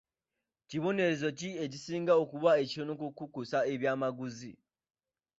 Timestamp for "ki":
1.39-1.49